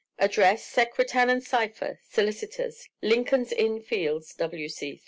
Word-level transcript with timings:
Address 0.17 0.63
Secretan 0.65 1.39
& 1.41 1.41
Sypher, 1.41 1.99
Solicitors, 2.09 2.89
Lincoln's 3.03 3.51
Inn 3.51 3.83
Fields, 3.83 4.33
W.C. 4.33 4.99